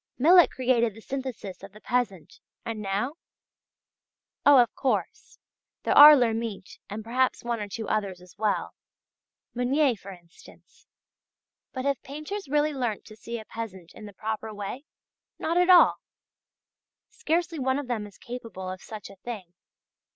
Millet 0.17 0.49
created 0.49 0.95
the 0.95 1.01
synthesis 1.01 1.61
of 1.61 1.73
the 1.73 1.79
peasant, 1.79 2.39
and 2.65 2.81
now? 2.81 3.17
Oh, 4.47 4.57
of 4.57 4.73
course, 4.73 5.37
there 5.83 5.95
are 5.95 6.15
Lhermitte 6.15 6.79
and 6.89 7.03
perhaps 7.03 7.43
one 7.43 7.59
or 7.59 7.67
two 7.67 7.87
others 7.87 8.19
as 8.19 8.35
well 8.35 8.73
Meunier, 9.53 9.95
for 9.95 10.09
instance. 10.09 10.87
But 11.71 11.85
have 11.85 12.01
painters 12.01 12.49
really 12.49 12.73
learnt 12.73 13.05
to 13.05 13.15
see 13.15 13.37
a 13.37 13.45
peasant 13.45 13.93
in 13.93 14.07
the 14.07 14.13
proper 14.13 14.51
way? 14.51 14.85
Not 15.37 15.57
at 15.57 15.69
all! 15.69 15.97
Scarcely 17.07 17.59
one 17.59 17.77
of 17.77 17.85
them 17.87 18.07
is 18.07 18.17
capable 18.17 18.71
of 18.71 18.81
such 18.81 19.07
a 19.11 19.17
thing. 19.17 19.53